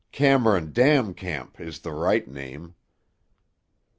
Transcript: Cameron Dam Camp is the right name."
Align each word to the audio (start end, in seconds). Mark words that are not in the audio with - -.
Cameron 0.11 0.73
Dam 0.73 1.13
Camp 1.13 1.59
is 1.61 1.81
the 1.81 1.91
right 1.91 2.27
name." 2.27 2.73